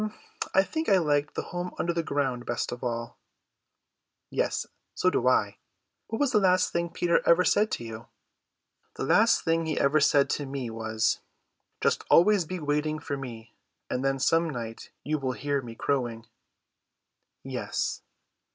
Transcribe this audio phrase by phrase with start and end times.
[0.55, 3.19] "I think I liked the home under the ground best of all."
[4.31, 5.59] "Yes, so do I.
[6.07, 8.07] What was the last thing Peter ever said to you?"
[8.95, 11.19] "The last thing he ever said to me was,
[11.81, 13.53] 'Just always be waiting for me,
[13.91, 16.25] and then some night you will hear me crowing.'"
[17.43, 18.01] "Yes."